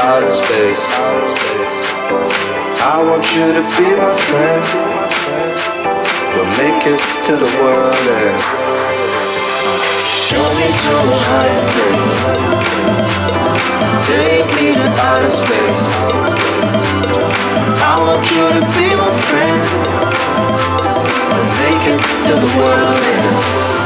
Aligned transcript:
outer 0.00 0.30
space. 0.30 0.82
I 2.82 3.02
want 3.02 3.24
you 3.34 3.52
to 3.52 3.62
be 3.76 3.88
my 3.94 4.14
friend. 4.26 4.62
We'll 6.34 6.50
make 6.56 6.86
it 6.86 7.00
to 7.26 7.32
the 7.36 7.50
world 7.60 7.94
end. 8.08 8.42
Show 10.26 10.44
me 10.58 10.68
to 10.82 10.92
a 10.96 11.18
higher 11.28 11.64
place. 11.72 12.12
Take 14.08 14.48
me 14.56 14.68
to 14.74 14.88
outer 15.08 15.30
space. 15.30 15.86
I 17.82 17.94
want 18.00 18.24
you 18.32 18.44
to 18.56 18.62
be 18.74 18.86
my 18.96 19.12
friend. 19.28 19.60
We'll 21.28 21.50
make 21.62 21.84
it 21.92 22.00
to 22.26 22.32
the 22.40 22.50
world 22.58 23.02
end. 23.16 23.81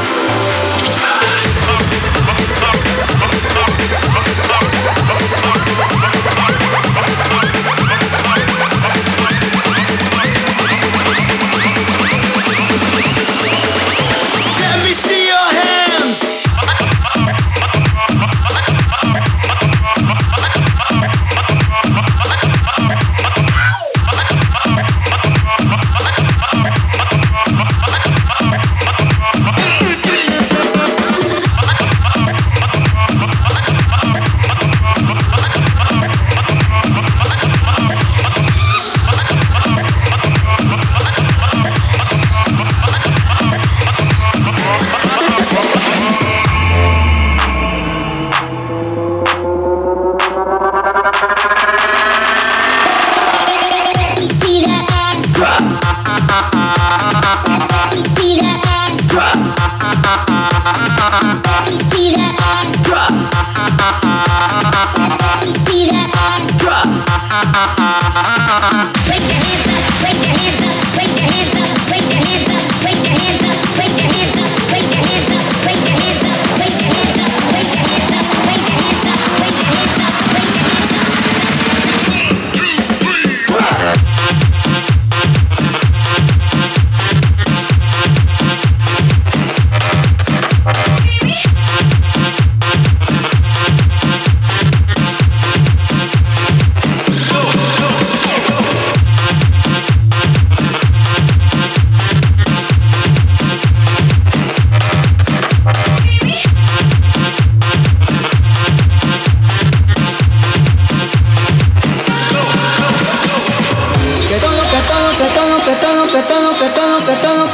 que 115.67 115.75
todo, 115.75 116.07
que 116.07 116.21
todo, 116.23 116.57
que 116.57 116.69
todo, 116.69 117.47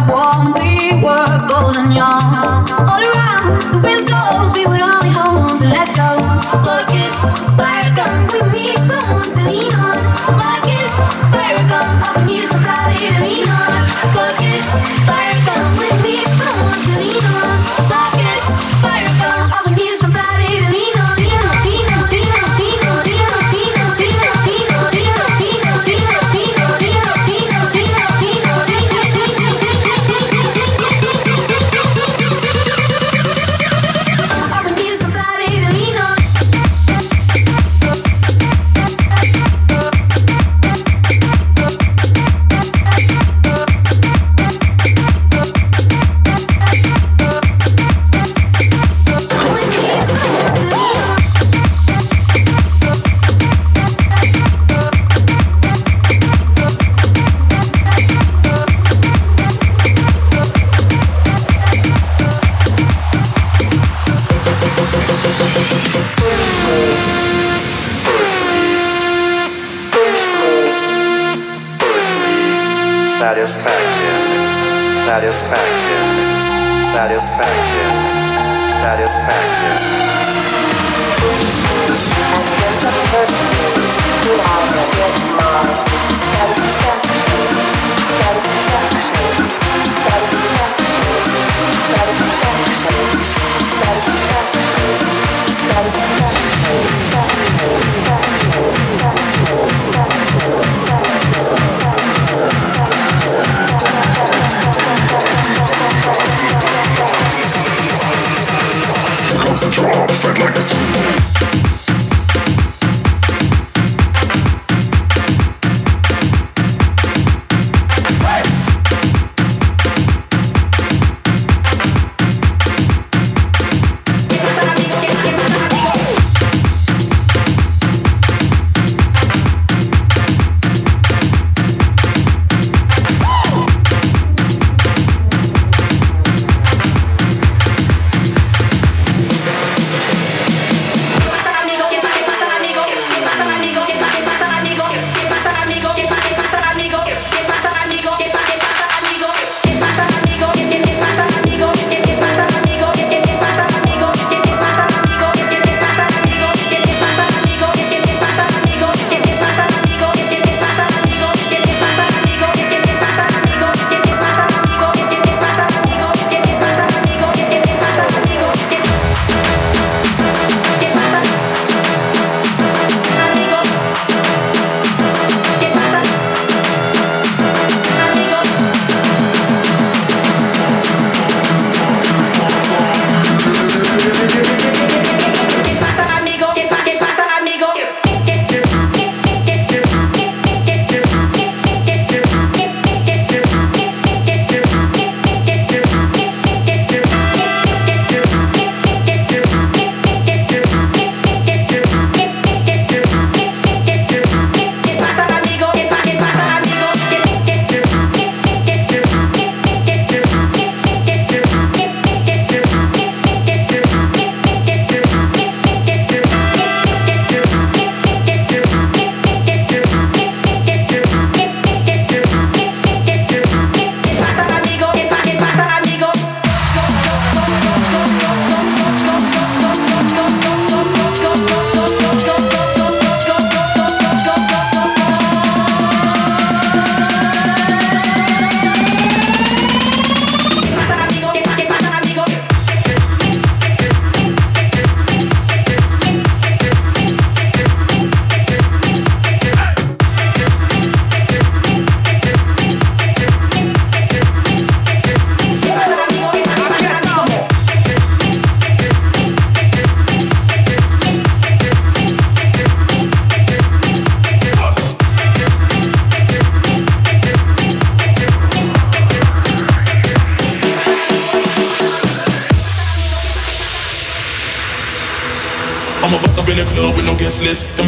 was 0.00 0.06
warm, 0.08 0.52
we 0.54 1.02
were 1.02 1.48
golden 1.48 1.90
young. 1.90 2.89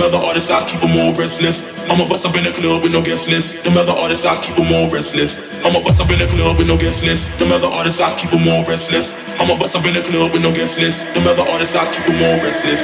Them 0.03 0.15
other 0.15 0.27
artists, 0.27 0.51
I 0.51 0.59
keep 0.67 0.81
them 0.81 0.99
all 0.99 1.15
restless. 1.15 1.89
I'm 1.89 2.01
a 2.01 2.09
bust 2.09 2.27
up 2.27 2.35
in 2.35 2.43
the 2.43 2.51
club 2.51 2.83
with 2.83 2.91
no 2.91 3.01
guest 3.01 3.29
list. 3.29 3.63
Them 3.63 3.79
other 3.79 3.93
artists, 3.93 4.27
I 4.27 4.35
keep 4.35 4.57
them 4.57 4.67
all 4.75 4.91
restless. 4.91 5.65
I'm 5.65 5.77
a 5.77 5.81
bust 5.81 6.01
up 6.01 6.11
in 6.11 6.19
the 6.19 6.27
club 6.27 6.59
with 6.59 6.67
no 6.67 6.77
guest 6.77 7.05
list. 7.05 7.31
Them 7.39 7.53
other 7.53 7.69
artists, 7.69 8.01
I 8.01 8.11
keep 8.19 8.33
them 8.33 8.43
all 8.49 8.65
restless. 8.67 9.39
I'm 9.39 9.49
a 9.49 9.55
bust 9.57 9.77
up 9.77 9.87
in 9.87 9.95
the 9.95 10.03
club 10.03 10.33
with 10.33 10.43
no 10.43 10.51
guest 10.53 10.81
list. 10.81 11.07
Them 11.15 11.29
other 11.29 11.47
artists, 11.47 11.77
I 11.77 11.87
keep 11.87 12.03
them 12.03 12.19
all 12.19 12.43
restless. 12.43 12.83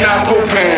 no. 0.00 0.38
Sound 0.48 0.77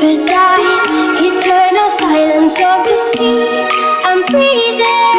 deeper 0.00 0.56
eternal 1.28 1.90
silence 1.90 2.56
of 2.58 2.84
the 2.84 2.96
sea. 2.96 3.68
I'm 4.02 4.24
breathing. 4.26 5.09